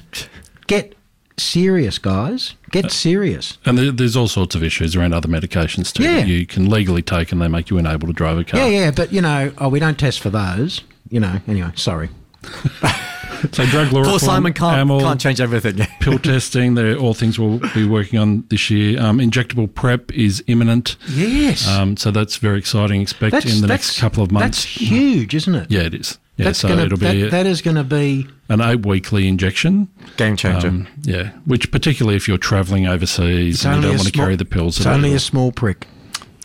get 0.68 0.94
serious, 1.40 1.98
guys. 1.98 2.54
Get 2.70 2.90
serious. 2.90 3.58
And 3.64 3.78
there's 3.78 4.16
all 4.16 4.28
sorts 4.28 4.54
of 4.54 4.62
issues 4.62 4.94
around 4.96 5.14
other 5.14 5.28
medications 5.28 5.92
too. 5.92 6.02
Yeah. 6.02 6.16
that 6.16 6.28
You 6.28 6.46
can 6.46 6.68
legally 6.68 7.02
take 7.02 7.32
and 7.32 7.40
they 7.40 7.48
make 7.48 7.70
you 7.70 7.78
unable 7.78 8.06
to 8.08 8.12
drive 8.12 8.38
a 8.38 8.44
car. 8.44 8.60
Yeah, 8.60 8.66
yeah, 8.66 8.90
but 8.90 9.12
you 9.12 9.20
know, 9.20 9.52
oh, 9.58 9.68
we 9.68 9.80
don't 9.80 9.98
test 9.98 10.20
for 10.20 10.30
those. 10.30 10.82
You 11.10 11.20
know, 11.20 11.40
anyway, 11.46 11.70
sorry. 11.74 12.10
So 13.52 13.64
drug 13.66 13.92
law 13.92 14.02
Poor 14.02 14.14
reform, 14.14 14.18
Simon 14.18 14.52
can't, 14.52 14.88
AML, 14.90 15.00
can't 15.00 15.20
change 15.20 15.40
everything. 15.40 15.76
pill 16.00 16.18
testing, 16.18 16.74
they're 16.74 16.96
all 16.96 17.14
things 17.14 17.38
we'll 17.38 17.60
be 17.72 17.86
working 17.86 18.18
on 18.18 18.44
this 18.48 18.68
year. 18.68 19.00
Um, 19.00 19.18
injectable 19.18 19.72
prep 19.72 20.12
is 20.12 20.42
imminent. 20.48 20.96
Yes. 21.08 21.68
Um, 21.68 21.96
so 21.96 22.10
that's 22.10 22.36
very 22.36 22.58
exciting. 22.58 23.00
Expect 23.00 23.46
in 23.46 23.60
the 23.60 23.68
next 23.68 24.00
couple 24.00 24.22
of 24.24 24.32
months. 24.32 24.64
That's 24.64 24.64
huge, 24.64 25.34
isn't 25.34 25.54
it? 25.54 25.70
yeah, 25.70 25.82
it 25.82 25.94
is. 25.94 26.18
Yeah, 26.38 26.44
That's 26.46 26.60
so 26.60 26.68
gonna, 26.68 26.84
it'll 26.84 26.96
be 26.98 27.22
that, 27.22 27.30
that 27.32 27.46
is 27.46 27.60
going 27.62 27.76
to 27.76 27.84
be. 27.84 28.26
an 28.48 28.60
eight 28.60 28.86
weekly 28.86 29.26
injection. 29.28 29.88
Game 30.16 30.36
changer. 30.36 30.68
Um, 30.68 30.86
yeah, 31.02 31.30
which 31.44 31.70
particularly 31.70 32.16
if 32.16 32.26
you're 32.28 32.38
travelling 32.38 32.86
overseas 32.86 33.56
It's 33.56 33.64
and 33.66 33.76
you 33.76 33.82
don't 33.82 33.90
a 33.90 33.94
want 33.96 34.06
to 34.06 34.12
small- 34.14 34.24
carry 34.24 34.36
the 34.36 34.44
pills. 34.44 34.76
It's 34.78 34.86
only 34.86 35.12
a 35.14 35.18
small 35.20 35.52
prick. 35.52 35.86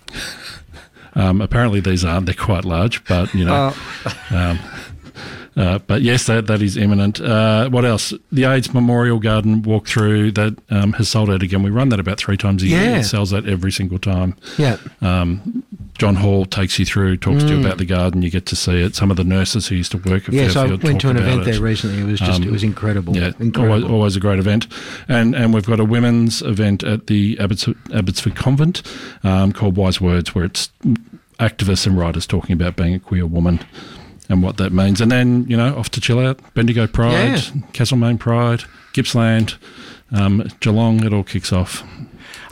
Um, 1.15 1.41
apparently 1.41 1.79
these 1.79 2.03
aren't. 2.03 2.25
They're 2.25 2.33
quite 2.33 2.65
large, 2.65 3.03
but 3.05 3.31
you 3.35 3.45
know. 3.45 3.71
um, 4.31 4.59
uh, 5.55 5.77
but 5.77 6.01
yes, 6.01 6.25
that 6.25 6.47
that 6.47 6.59
is 6.63 6.75
imminent. 6.75 7.21
Uh, 7.21 7.69
what 7.69 7.85
else? 7.85 8.13
The 8.31 8.45
AIDS 8.45 8.73
Memorial 8.73 9.19
Garden 9.19 9.61
walkthrough 9.61 10.33
that 10.33 10.57
um, 10.75 10.93
has 10.93 11.09
sold 11.09 11.29
out 11.29 11.43
again. 11.43 11.61
We 11.61 11.69
run 11.69 11.89
that 11.89 11.99
about 11.99 12.17
three 12.17 12.35
times 12.35 12.63
a 12.63 12.67
year. 12.67 12.81
Yeah. 12.81 12.97
It 12.97 13.03
sells 13.03 13.31
out 13.31 13.47
every 13.47 13.71
single 13.71 13.99
time. 13.99 14.35
Yeah. 14.57 14.77
Um, 15.01 15.63
John 15.99 16.15
Hall 16.15 16.45
takes 16.45 16.79
you 16.79 16.85
through, 16.85 17.17
talks 17.17 17.43
to 17.43 17.53
you 17.55 17.59
about 17.59 17.77
the 17.77 17.85
garden. 17.85 18.23
You 18.23 18.29
get 18.31 18.45
to 18.47 18.55
see 18.55 18.81
it. 18.81 18.95
Some 18.95 19.11
of 19.11 19.17
the 19.17 19.23
nurses 19.23 19.67
who 19.67 19.75
used 19.75 19.91
to 19.91 19.97
work 19.97 20.27
at 20.27 20.33
Mm. 20.33 20.33
Yes, 20.33 20.51
I 20.55 20.61
Fairfield 20.67 20.83
went 20.83 21.01
to 21.01 21.09
an 21.11 21.17
event 21.17 21.41
it. 21.41 21.45
there 21.51 21.61
recently. 21.61 22.01
It 22.01 22.05
was 22.07 22.19
just, 22.19 22.41
Um, 22.41 22.47
it 22.47 22.51
was 22.51 22.63
incredible. 22.63 23.15
Yeah, 23.15 23.31
incredible. 23.39 23.61
always, 23.75 23.83
always 23.83 24.15
a 24.15 24.19
great 24.19 24.39
event, 24.39 24.67
and 25.07 25.35
and 25.35 25.53
we've 25.53 25.65
got 25.65 25.79
a 25.79 25.85
women's 25.85 26.41
event 26.41 26.83
at 26.83 27.07
the 27.07 27.37
Abbotsford, 27.39 27.75
Abbotsford 27.93 28.35
Convent 28.35 28.81
um, 29.23 29.51
called 29.53 29.77
Wise 29.77 30.01
Words, 30.01 30.33
where 30.33 30.45
it's 30.45 30.69
activists 31.39 31.85
and 31.87 31.97
writers 31.97 32.25
talking 32.25 32.53
about 32.53 32.75
being 32.75 32.93
a 32.93 32.99
queer 32.99 33.25
woman 33.25 33.59
and 34.29 34.41
what 34.41 34.57
that 34.57 34.71
means, 34.71 34.99
and 35.01 35.11
then 35.11 35.45
you 35.47 35.55
know 35.57 35.75
off 35.77 35.89
to 35.91 36.01
chill 36.01 36.19
out, 36.19 36.39
Bendigo 36.55 36.87
Pride, 36.87 37.13
Yeah. 37.13 37.61
Castlemaine 37.73 38.17
Pride, 38.17 38.63
Gippsland, 38.93 39.55
um, 40.11 40.47
Geelong. 40.59 41.03
It 41.05 41.13
all 41.13 41.23
kicks 41.23 41.51
off. 41.53 41.83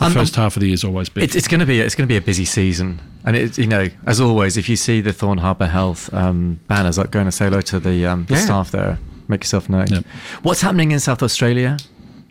The 0.01 0.07
Um, 0.07 0.13
first 0.13 0.35
half 0.35 0.55
of 0.57 0.61
the 0.61 0.67
year 0.67 0.73
is 0.73 0.83
always 0.83 1.09
big. 1.09 1.23
It's, 1.23 1.35
it's 1.35 1.47
going 1.47 1.59
to 1.59 1.65
be 1.65 1.79
it's 1.79 1.95
going 1.95 2.07
to 2.07 2.11
be 2.11 2.17
a 2.17 2.21
busy 2.21 2.43
season, 2.45 2.99
and 3.23 3.35
it's 3.35 3.57
you 3.57 3.67
know 3.67 3.87
as 4.07 4.19
always, 4.19 4.57
if 4.57 4.67
you 4.67 4.75
see 4.75 4.99
the 4.99 5.13
Thorne 5.13 5.37
Harbour 5.37 5.67
Health 5.67 6.11
um, 6.13 6.59
banners, 6.67 6.97
like 6.97 7.11
going 7.11 7.25
to 7.27 7.31
say 7.31 7.45
hello 7.45 7.61
to 7.61 7.79
the, 7.79 8.05
um, 8.07 8.25
the 8.25 8.33
Yeah. 8.33 8.39
staff 8.45 8.71
there, 8.71 8.97
make 9.27 9.41
yourself 9.43 9.69
known. 9.69 9.87
Yep. 9.87 10.05
What's 10.41 10.61
happening 10.61 10.91
in 10.91 10.99
South 10.99 11.21
Australia 11.23 11.77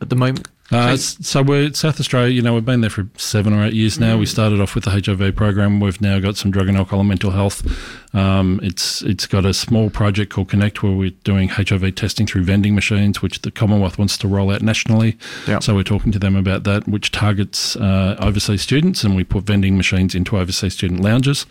at 0.03 0.09
the 0.11 0.17
moment? 0.17 0.49
Uh, 0.73 0.97
so 0.97 1.43
we're 1.43 1.73
South 1.73 1.99
Australia. 1.99 2.33
You 2.33 2.43
know, 2.43 2.55
we've 2.55 2.65
been 2.65 2.81
there 2.81 2.91
for 2.91 3.09
seven 3.17 3.53
or 3.53 3.65
eight 3.65 3.73
years 3.73 3.99
now. 3.99 4.17
We 4.17 4.27
started 4.27 4.61
off 4.61 4.75
with 4.75 4.85
the 4.85 4.91
HIV 4.91 5.35
program. 5.35 5.81
We've 5.81 6.01
now 6.01 6.19
got 6.21 6.37
some 6.37 6.51
drug 6.51 6.69
and 6.69 6.77
alcohol 6.77 7.01
and 7.01 7.09
mental 7.09 7.33
health. 7.33 7.67
Um, 8.15 8.61
it's 8.63 9.03
it's 9.03 9.27
got 9.27 9.45
a 9.45 9.55
small 9.55 9.91
project 9.91 10.33
called 10.33 10.49
Connect 10.49 10.83
where 10.83 10.93
we're 10.93 11.11
doing 11.25 11.49
HIV 11.49 11.95
testing 11.95 12.27
through 12.27 12.45
vending 12.45 12.75
machines, 12.75 13.23
which 13.23 13.43
the 13.43 13.51
Commonwealth 13.51 13.99
wants 13.99 14.17
to 14.19 14.29
roll 14.29 14.51
out 14.51 14.63
nationally. 14.63 15.17
Yep. 15.47 15.63
So 15.63 15.75
we're 15.75 15.83
talking 15.83 16.13
to 16.13 16.19
them 16.19 16.37
about 16.37 16.65
that, 16.65 16.87
which 16.87 17.11
targets 17.11 17.77
uh, 17.77 18.17
overseas 18.21 18.63
students, 18.63 19.03
and 19.03 19.17
we 19.17 19.25
put 19.25 19.45
vending 19.45 19.77
machines 19.77 20.15
into 20.15 20.39
overseas 20.39 20.75
student 20.75 21.01
lounges. 21.01 21.47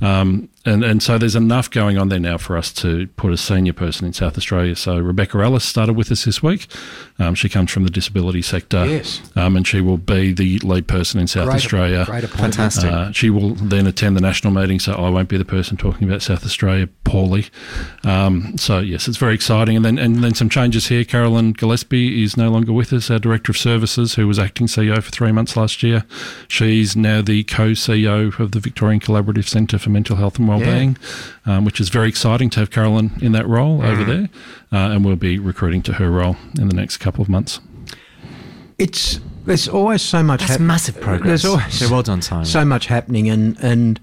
Um, 0.00 0.48
and, 0.64 0.82
and 0.84 1.02
so 1.02 1.18
there's 1.18 1.36
enough 1.36 1.70
going 1.70 1.98
on 1.98 2.08
there 2.08 2.18
now 2.18 2.38
for 2.38 2.56
us 2.56 2.72
to 2.74 3.06
put 3.16 3.32
a 3.32 3.36
senior 3.36 3.72
person 3.72 4.06
in 4.06 4.12
South 4.12 4.36
Australia. 4.38 4.74
So 4.76 4.98
Rebecca 4.98 5.38
Ellis 5.38 5.64
started 5.64 5.92
with 5.94 6.10
us 6.10 6.24
this 6.24 6.42
week. 6.42 6.66
Um, 7.18 7.34
she 7.34 7.48
comes 7.48 7.70
from 7.70 7.84
the 7.84 7.90
disability 7.90 8.42
sector. 8.42 8.86
Yes. 8.86 9.20
Um, 9.36 9.56
and 9.56 9.66
she 9.66 9.80
will 9.80 9.98
be 9.98 10.32
the 10.32 10.58
lead 10.60 10.88
person 10.88 11.20
in 11.20 11.26
South 11.26 11.46
Great- 11.46 11.56
Australia. 11.56 12.04
great 12.06 12.24
appointment. 12.24 12.54
Fantastic. 12.54 12.90
Uh, 12.90 13.12
she 13.12 13.30
will 13.30 13.54
then 13.54 13.86
attend 13.86 14.16
the 14.16 14.20
national 14.20 14.52
meeting, 14.52 14.78
so 14.80 14.94
I 14.94 15.08
won't 15.10 15.28
be 15.28 15.36
the 15.36 15.44
person 15.44 15.76
talking 15.76 16.08
about 16.08 16.22
South 16.22 16.44
Australia 16.44 16.88
poorly. 17.04 17.46
Um, 18.04 18.56
so 18.56 18.80
yes, 18.80 19.06
it's 19.06 19.16
very 19.18 19.34
exciting. 19.34 19.76
And 19.76 19.84
then 19.84 19.98
and 19.98 20.24
then 20.24 20.34
some 20.34 20.48
changes 20.48 20.88
here. 20.88 21.04
Carolyn 21.04 21.52
Gillespie 21.52 22.22
is 22.24 22.36
no 22.36 22.50
longer 22.50 22.72
with 22.72 22.92
us, 22.92 23.10
our 23.10 23.18
director 23.18 23.52
of 23.52 23.58
services, 23.58 24.14
who 24.14 24.26
was 24.26 24.38
acting 24.38 24.66
CEO 24.66 25.02
for 25.02 25.10
three 25.10 25.30
months 25.32 25.56
last 25.56 25.82
year. 25.82 26.04
She's 26.48 26.96
now 26.96 27.22
the 27.22 27.44
co-CEO 27.44 28.38
of 28.40 28.52
the 28.52 28.60
Victorian 28.60 29.00
Collaborative 29.00 29.46
Centre 29.46 29.78
for 29.78 29.90
Mental 29.90 30.16
Health 30.16 30.38
and 30.38 30.48
Wellbeing, 30.58 30.96
um, 31.46 31.64
which 31.64 31.80
is 31.80 31.88
very 31.88 32.08
exciting 32.08 32.50
to 32.50 32.60
have 32.60 32.70
Carolyn 32.70 33.12
in 33.20 33.32
that 33.32 33.46
role 33.46 33.78
Mm. 33.80 33.84
over 33.84 34.04
there. 34.04 34.28
Uh, 34.72 34.92
and 34.92 35.04
we'll 35.04 35.16
be 35.16 35.38
recruiting 35.38 35.82
to 35.82 35.94
her 35.94 36.10
role 36.10 36.36
in 36.58 36.68
the 36.68 36.74
next 36.74 36.96
couple 36.98 37.22
of 37.22 37.28
months. 37.28 37.60
It's 38.78 39.20
there's 39.46 39.68
always 39.68 40.02
so 40.02 40.22
much. 40.22 40.40
That's 40.40 40.52
hap- 40.52 40.60
massive 40.60 41.00
progress. 41.00 41.42
There's 41.42 41.44
always 41.44 41.74
So 41.74 41.90
well 41.90 42.02
done, 42.02 42.22
Simon. 42.22 42.44
so 42.46 42.64
much 42.64 42.86
happening, 42.86 43.28
and 43.28 43.56
and 43.60 44.00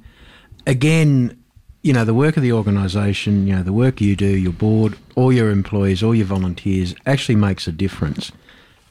again, 0.67 1.35
you 1.81 1.91
know, 1.93 2.05
the 2.05 2.13
work 2.13 2.37
of 2.37 2.43
the 2.43 2.51
organisation, 2.53 3.47
you 3.47 3.55
know, 3.55 3.63
the 3.63 3.73
work 3.73 3.99
you 3.99 4.15
do, 4.15 4.27
your 4.27 4.53
board, 4.53 4.97
all 5.15 5.33
your 5.33 5.49
employees, 5.49 6.03
all 6.03 6.13
your 6.15 6.27
volunteers, 6.27 6.93
actually 7.05 7.35
makes 7.35 7.67
a 7.67 7.71
difference. 7.71 8.31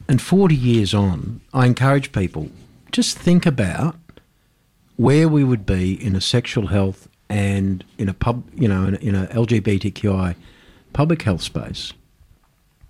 And 0.09 0.21
40 0.21 0.57
years 0.57 0.93
on, 0.93 1.41
I 1.55 1.67
encourage 1.67 2.11
people 2.13 2.51
just 2.91 3.17
think 3.17 3.47
about 3.47 3.97
where 4.97 5.29
we 5.29 5.45
would 5.45 5.65
be 5.65 5.93
in 6.05 6.17
a 6.17 6.21
sexual 6.21 6.67
health 6.67 7.09
and 7.31 7.85
in 7.97 8.09
a 8.09 8.15
pub, 8.15 8.45
you 8.55 8.69
know, 8.69 8.87
in 8.87 8.95
a, 8.95 8.99
in 8.99 9.15
a 9.15 9.27
LGBTQI 9.29 10.35
public 10.93 11.23
health 11.23 11.43
space 11.43 11.93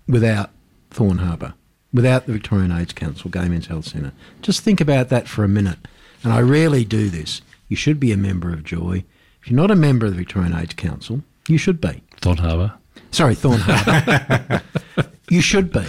without 0.07 0.49
Thorne 0.89 1.19
Harbour, 1.19 1.53
without 1.93 2.25
the 2.25 2.33
Victorian 2.33 2.71
AIDS 2.71 2.91
Council 2.91 3.29
Gay 3.29 3.47
Men's 3.47 3.67
Health 3.67 3.85
Centre. 3.85 4.11
Just 4.41 4.61
think 4.61 4.81
about 4.81 5.09
that 5.09 5.27
for 5.27 5.43
a 5.43 5.47
minute. 5.47 5.77
And 6.23 6.33
I 6.33 6.41
rarely 6.41 6.83
do 6.83 7.09
this. 7.09 7.41
You 7.69 7.75
should 7.75 7.99
be 7.99 8.11
a 8.11 8.17
member 8.17 8.51
of 8.51 8.63
Joy. 8.63 9.03
If 9.41 9.49
you're 9.49 9.57
not 9.57 9.71
a 9.71 9.75
member 9.75 10.07
of 10.07 10.11
the 10.11 10.17
Victorian 10.17 10.53
AIDS 10.53 10.73
Council, 10.73 11.21
you 11.47 11.57
should 11.57 11.79
be. 11.79 12.01
Thorne 12.19 12.37
Harbour. 12.37 12.73
Sorry, 13.11 13.35
Thorne 13.35 13.59
Harbour. 13.61 14.61
you 15.29 15.41
should 15.41 15.71
be. 15.71 15.85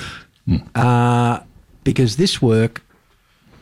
Uh, 0.74 1.40
because 1.84 2.16
this 2.16 2.42
work 2.42 2.82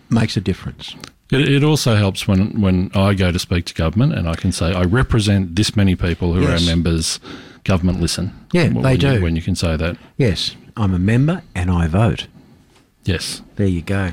makes 0.09 0.37
a 0.37 0.41
difference. 0.41 0.97
It, 1.31 1.49
it 1.49 1.65
also 1.65 1.95
helps 1.97 2.27
when, 2.27 2.61
when 2.61 2.91
I 2.95 3.15
go 3.15 3.31
to 3.31 3.39
speak 3.39 3.65
to 3.67 3.75
government 3.75 4.15
and 4.15 4.29
I 4.29 4.35
can 4.35 4.53
say, 4.53 4.73
I 4.73 4.83
represent 4.83 5.55
this 5.57 5.77
many 5.77 5.95
people 5.97 6.35
who 6.35 6.43
Yes. 6.43 6.49
are 6.49 6.53
our 6.71 6.77
members. 6.77 7.21
Government 7.65 8.01
listen. 8.01 8.33
Yeah, 8.53 8.69
when 8.69 8.83
they 8.83 8.93
you- 8.93 8.99
do. 8.99 9.23
when 9.23 9.37
you 9.37 9.43
can 9.43 9.55
say 9.55 9.77
that. 9.77 9.97
Yes, 10.17 10.57
I'm 10.77 10.95
a 10.95 10.99
member 10.99 11.43
and 11.55 11.71
I 11.71 11.87
vote. 11.89 12.27
Yes. 13.05 13.43
There 13.57 13.67
you 13.67 13.83
go. 13.83 14.13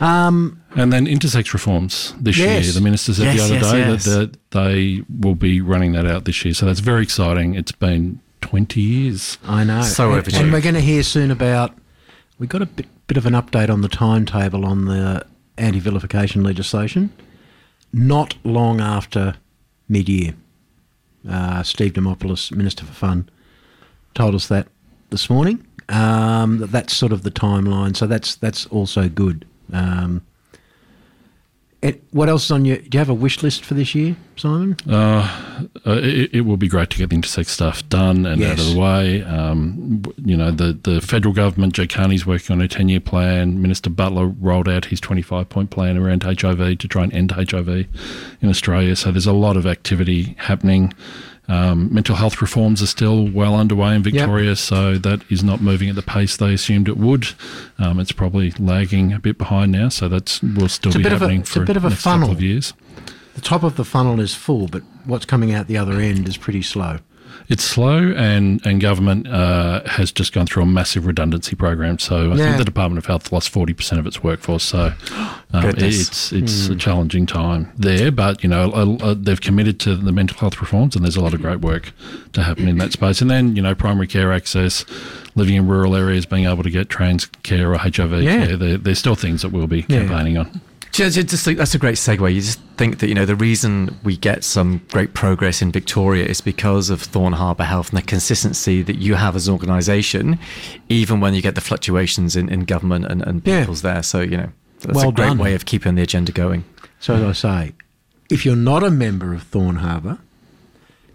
Um, 0.00 0.60
and 0.74 0.92
then 0.92 1.06
intersex 1.06 1.52
reforms 1.54 2.14
this 2.20 2.36
Yes. 2.36 2.64
year. 2.64 2.72
The 2.74 2.80
minister 2.82 3.14
said 3.14 3.34
Yes, 3.34 3.36
the 3.36 3.44
other 3.44 3.54
yes, 3.54 3.72
day 3.72 3.78
yes. 3.78 4.04
that, 4.04 4.32
that 4.50 4.60
they 4.64 5.02
will 5.20 5.34
be 5.34 5.60
running 5.60 5.92
that 5.92 6.06
out 6.06 6.26
this 6.26 6.44
year. 6.44 6.52
So 6.54 6.66
that's 6.66 6.80
very 6.80 7.02
exciting. 7.02 7.54
It's 7.54 7.72
been 7.72 8.20
20 8.42 8.80
years. 8.80 9.38
I 9.46 9.64
know. 9.64 9.80
So 9.82 10.10
and, 10.10 10.18
overdue. 10.18 10.36
and 10.38 10.52
we're 10.52 10.60
going 10.60 10.74
to 10.74 10.80
hear 10.82 11.02
soon 11.02 11.30
about. 11.30 11.72
We 12.38 12.46
got 12.46 12.60
a 12.60 12.66
bit, 12.66 12.86
bit 13.06 13.16
of 13.16 13.24
an 13.24 13.32
update 13.32 13.70
on 13.70 13.80
the 13.80 13.88
timetable 13.88 14.66
on 14.66 14.84
the 14.84 15.24
anti-vilification 15.58 16.42
legislation. 16.42 17.12
Not 17.92 18.36
long 18.44 18.80
after 18.80 19.36
mid-year, 19.88 20.34
uh, 21.28 21.62
Steve 21.62 21.92
Dimopoulos, 21.94 22.52
Minister 22.52 22.84
for 22.84 22.92
Fun, 22.92 23.28
told 24.14 24.34
us 24.34 24.48
that 24.48 24.68
this 25.10 25.30
morning. 25.30 25.66
Um, 25.88 26.58
that 26.58 26.72
that's 26.72 26.94
sort 26.96 27.12
of 27.12 27.22
the 27.22 27.30
timeline. 27.30 27.96
So 27.96 28.06
that's 28.06 28.34
that's 28.34 28.66
also 28.66 29.08
good. 29.08 29.46
Um, 29.72 30.22
it, 31.86 32.02
what 32.10 32.28
else 32.28 32.46
is 32.46 32.50
on 32.50 32.64
your? 32.64 32.78
Do 32.78 32.88
you 32.92 32.98
have 32.98 33.08
a 33.08 33.14
wish 33.14 33.42
list 33.42 33.64
for 33.64 33.74
this 33.74 33.94
year, 33.94 34.16
Simon? 34.36 34.76
Uh, 34.90 35.68
it, 35.84 36.34
it 36.34 36.40
will 36.40 36.56
be 36.56 36.68
great 36.68 36.90
to 36.90 36.98
get 36.98 37.10
the 37.10 37.16
intersex 37.16 37.46
stuff 37.46 37.88
done 37.88 38.26
and 38.26 38.42
out 38.42 38.58
of 38.58 38.72
the 38.72 38.78
way. 38.78 39.22
Um, 39.22 40.02
you 40.24 40.36
know, 40.36 40.50
the, 40.50 40.72
the 40.72 41.00
federal 41.00 41.32
government, 41.32 41.74
Ged 41.74 41.90
Kearney's 41.90 42.26
working 42.26 42.54
on 42.54 42.60
a 42.60 42.68
10 42.68 42.88
year 42.88 43.00
plan. 43.00 43.62
Minister 43.62 43.88
Butler 43.90 44.26
rolled 44.26 44.68
out 44.68 44.86
his 44.86 45.00
25 45.00 45.48
point 45.48 45.70
plan 45.70 45.96
around 45.96 46.24
HIV 46.24 46.78
to 46.78 46.88
try 46.88 47.04
and 47.04 47.12
end 47.12 47.30
HIV 47.30 47.68
in 47.68 48.48
Australia. 48.48 48.96
So 48.96 49.12
there's 49.12 49.26
a 49.26 49.32
lot 49.32 49.56
of 49.56 49.64
activity 49.64 50.34
happening. 50.38 50.92
Um, 51.48 51.92
mental 51.94 52.16
health 52.16 52.42
reforms 52.42 52.82
are 52.82 52.86
still 52.88 53.28
well 53.28 53.54
underway 53.54 53.94
in 53.94 54.02
Victoria, 54.02 54.56
so 54.56 54.98
that 54.98 55.22
is 55.30 55.44
not 55.44 55.60
moving 55.60 55.88
at 55.88 55.94
the 55.94 56.02
pace 56.02 56.36
they 56.36 56.52
assumed 56.52 56.88
it 56.88 56.96
would. 56.96 57.28
Um, 57.78 58.00
it's 58.00 58.12
probably 58.12 58.50
lagging 58.58 59.12
a 59.12 59.18
bit 59.20 59.38
behind 59.38 59.70
now, 59.72 59.88
so 59.88 60.08
that's 60.08 60.42
will 60.42 60.68
still 60.68 60.90
It's 60.90 60.96
be 60.98 61.04
of 61.06 61.12
a- 61.12 61.18
happening 61.18 61.42
for 61.44 61.62
a 61.62 61.66
bit 61.66 61.76
of 61.76 61.84
a 61.84 61.90
funnel. 61.90 62.28
couple 62.28 62.34
of 62.36 62.42
years. 62.42 62.72
The 63.34 63.40
top 63.42 63.62
of 63.62 63.76
the 63.76 63.84
funnel 63.84 64.18
is 64.18 64.34
full, 64.34 64.66
but 64.66 64.82
what's 65.04 65.24
coming 65.26 65.52
out 65.52 65.66
the 65.68 65.76
other 65.78 66.00
end 66.00 66.26
is 66.26 66.36
pretty 66.36 66.62
slow. 66.62 66.98
It's 67.48 67.62
slow, 67.62 68.12
and, 68.12 68.64
and 68.66 68.80
government 68.80 69.28
uh, 69.28 69.82
has 69.86 70.10
just 70.10 70.32
gone 70.32 70.46
through 70.46 70.64
a 70.64 70.66
massive 70.66 71.06
redundancy 71.06 71.54
program. 71.54 71.98
So 71.98 72.32
I 72.32 72.36
Yeah. 72.36 72.44
think 72.46 72.58
the 72.58 72.64
Department 72.64 72.98
of 72.98 73.06
Health 73.06 73.30
lost 73.30 73.50
forty 73.50 73.72
percent 73.72 74.00
of 74.00 74.06
its 74.06 74.22
workforce. 74.22 74.64
So 74.64 74.92
um, 75.52 75.74
it's 75.78 76.32
it's 76.32 76.68
a 76.68 76.74
challenging 76.74 77.24
time 77.26 77.70
there. 77.78 78.10
But 78.10 78.42
you 78.42 78.48
know 78.48 78.72
uh, 78.72 78.96
uh, 79.04 79.14
they've 79.16 79.40
committed 79.40 79.78
to 79.80 79.94
the 79.94 80.12
mental 80.12 80.36
health 80.38 80.60
reforms, 80.60 80.96
and 80.96 81.04
there's 81.04 81.16
a 81.16 81.20
lot 81.22 81.34
of 81.34 81.40
great 81.40 81.60
work 81.60 81.92
to 82.32 82.42
happen 82.42 82.66
in 82.68 82.78
that 82.78 82.92
space. 82.92 83.20
And 83.20 83.30
then 83.30 83.54
you 83.54 83.62
know 83.62 83.74
primary 83.74 84.06
care 84.08 84.32
access, 84.32 84.84
living 85.36 85.54
in 85.54 85.68
rural 85.68 85.94
areas, 85.94 86.26
being 86.26 86.46
able 86.46 86.62
to 86.64 86.70
get 86.70 86.88
trans 86.88 87.26
care 87.44 87.72
or 87.72 87.78
HIV 87.78 88.22
Yeah. 88.22 88.46
care. 88.46 88.56
There, 88.56 88.76
there's 88.76 88.98
still 88.98 89.14
things 89.14 89.42
that 89.42 89.52
we'll 89.52 89.66
be 89.68 89.84
Yeah. 89.88 90.00
campaigning 90.00 90.36
on. 90.38 90.60
Just, 90.96 91.44
that's 91.44 91.74
a 91.74 91.78
great 91.78 91.96
segue. 91.96 92.34
You 92.34 92.40
just 92.40 92.60
think 92.78 92.98
that 93.00 93.08
you 93.08 93.14
know 93.14 93.24
the 93.26 93.36
reason 93.36 93.96
we 94.02 94.16
get 94.16 94.44
some 94.44 94.80
great 94.90 95.12
progress 95.14 95.60
in 95.60 95.70
Victoria 95.72 96.24
is 96.24 96.40
because 96.40 96.88
of 96.90 97.02
Thorne 97.02 97.34
Harbour 97.34 97.64
Health 97.64 97.90
and 97.90 97.98
the 97.98 98.02
consistency 98.02 98.82
that 98.82 98.96
you 98.96 99.14
have 99.14 99.36
as 99.36 99.46
an 99.48 99.52
organisation, 99.52 100.38
even 100.88 101.20
when 101.20 101.34
you 101.34 101.42
get 101.42 101.54
the 101.54 101.60
fluctuations 101.60 102.34
in, 102.36 102.48
in 102.48 102.60
government 102.64 103.04
and, 103.06 103.22
and 103.22 103.42
Yeah. 103.46 103.60
people's 103.60 103.82
there. 103.82 104.02
So 104.02 104.20
you 104.20 104.36
know 104.38 104.48
that's 104.80 104.96
Well 104.96 105.10
a 105.10 105.12
great 105.12 105.26
done. 105.28 105.38
way 105.38 105.54
of 105.54 105.66
keeping 105.66 105.94
the 105.96 106.02
agenda 106.02 106.32
going. 106.32 106.64
So 106.98 107.14
as 107.14 107.22
I 107.22 107.32
say, 107.32 107.72
if 108.30 108.44
you're 108.46 108.56
not 108.56 108.82
a 108.82 108.90
member 108.90 109.34
of 109.34 109.42
Thorne 109.42 109.76
Harbour, 109.76 110.18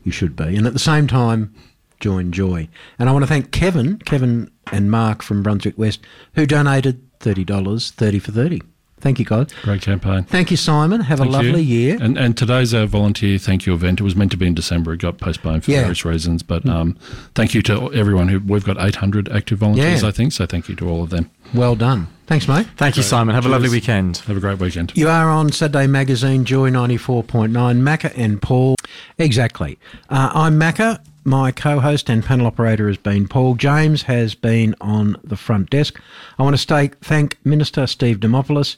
you 0.04 0.12
should 0.12 0.36
be. 0.36 0.56
And 0.56 0.68
at 0.68 0.74
the 0.74 0.80
same 0.80 1.08
time, 1.08 1.54
join 2.00 2.32
Joy. 2.32 2.70
And 3.00 3.10
I 3.10 3.12
want 3.12 3.24
to 3.24 3.28
thank 3.28 3.52
Kevin, 3.52 3.98
Kevin 4.00 4.50
and 4.72 4.90
Mark 4.92 5.22
from 5.22 5.42
Brunswick 5.44 5.78
West, 5.78 6.02
who 6.36 6.46
donated 6.46 7.02
$30, 7.20 7.92
30 7.92 8.20
for 8.20 8.32
30. 8.32 8.62
Thank 9.02 9.20
you, 9.20 9.26
guys. 9.26 9.48
Great 9.64 9.82
campaign. 9.82 10.24
Thank 10.24 10.52
you, 10.52 10.58
Simon. 10.58 11.02
Have 11.02 11.20
Thank 11.20 11.30
a 11.30 11.34
lovely 11.34 11.62
you. 11.64 11.80
year. 11.80 11.98
And, 12.00 12.18
and 12.18 12.38
today's 12.38 12.74
our 12.74 12.86
volunteer 12.86 13.38
thank 13.38 13.66
you 13.66 13.74
event. 13.74 14.00
It 14.00 14.04
was 14.04 14.16
meant 14.16 14.32
to 14.32 14.38
be 14.38 14.48
in 14.48 14.54
December. 14.54 14.94
It 14.94 14.98
got 15.02 15.18
postponed 15.18 15.66
for 15.66 15.72
Yeah. 15.72 15.82
various 15.82 16.06
reasons. 16.06 16.44
But 16.44 16.66
um, 16.68 16.96
thank 17.36 17.54
you 17.54 17.62
to 17.64 17.92
everyone 17.94 18.28
who 18.30 18.40
we've 18.40 18.64
got 18.64 18.78
800 18.80 19.28
active 19.30 19.58
volunteers, 19.60 20.04
Yeah. 20.04 20.08
I 20.08 20.12
think. 20.12 20.32
So 20.34 20.46
thank 20.46 20.70
you 20.70 20.76
to 20.76 20.88
all 20.90 21.04
of 21.04 21.10
them. 21.10 21.30
Well 21.54 21.76
done. 21.76 22.08
Thanks, 22.28 22.48
mate. 22.48 22.68
Thank 22.78 22.96
you, 22.96 23.04
Simon. 23.04 23.36
Have 23.36 23.46
a 23.46 23.50
lovely 23.50 23.68
weekend. 23.68 24.18
Have 24.20 24.38
a 24.38 24.40
great 24.40 24.60
weekend. 24.60 24.94
You 24.96 25.10
are 25.10 25.30
on 25.30 25.52
Saturday 25.52 25.88
Magazine, 25.88 26.46
Joy 26.46 26.70
94.9. 26.70 27.50
Macca 27.82 28.14
and 28.16 28.42
Paul. 28.42 28.76
Exactly. 29.18 29.78
Uh, 30.10 30.32
I'm 30.34 30.60
Macca. 30.60 31.00
My 31.24 31.52
co 31.52 31.80
host 31.80 32.10
and 32.10 32.24
panel 32.24 32.48
operator 32.48 32.88
has 32.88 32.98
been 32.98 33.28
Paul. 33.28 33.56
James 33.56 34.04
has 34.04 34.34
been 34.34 34.76
on 34.82 35.18
the 35.24 35.36
front 35.36 35.70
desk. 35.70 36.00
I 36.40 36.44
want 36.44 36.56
to 36.56 36.58
stay, 36.58 36.88
thank 37.02 37.38
Minister 37.46 37.86
Steve 37.86 38.20
Dimopoulos. 38.20 38.78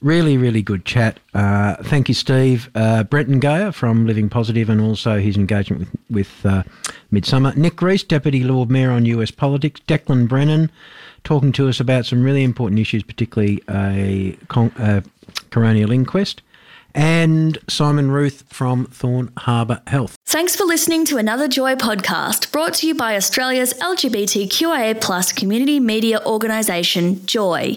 Really, 0.00 0.36
really 0.36 0.60
good 0.60 0.84
chat. 0.84 1.18
Uh, 1.32 1.76
thank 1.84 2.08
you, 2.08 2.14
Steve. 2.14 2.70
Uh, 2.74 3.04
Brenton 3.04 3.40
Gayer 3.40 3.72
from 3.72 4.06
Living 4.06 4.28
Positive 4.28 4.68
and 4.68 4.80
also 4.80 5.18
his 5.18 5.36
engagement 5.36 5.80
with, 5.80 5.90
with 6.10 6.46
uh, 6.46 6.62
Midsumma. 7.10 7.56
Nick 7.56 7.80
Reece, 7.80 8.02
Deputy 8.02 8.44
Lord 8.44 8.70
Mayor 8.70 8.90
on 8.90 9.06
US 9.06 9.30
politics. 9.30 9.80
Declan 9.88 10.28
Brennan 10.28 10.70
talking 11.22 11.52
to 11.52 11.68
us 11.68 11.80
about 11.80 12.04
some 12.04 12.22
really 12.22 12.44
important 12.44 12.80
issues, 12.80 13.02
particularly 13.02 13.62
a 13.70 14.36
con- 14.48 14.70
coronial 15.50 15.92
inquest. 15.92 16.42
And 16.94 17.58
Simon 17.68 18.10
Ruth 18.10 18.44
from 18.48 18.86
Thorne 18.86 19.32
Harbour 19.38 19.80
Health. 19.88 20.16
Thanks 20.26 20.54
for 20.54 20.64
listening 20.64 21.04
to 21.06 21.16
another 21.16 21.48
Joy 21.48 21.74
podcast 21.74 22.52
brought 22.52 22.74
to 22.74 22.86
you 22.86 22.94
by 22.94 23.16
Australia's 23.16 23.72
LGBTQIA 23.74 25.34
community 25.34 25.80
media 25.80 26.20
organisation, 26.24 27.24
Joy. 27.26 27.76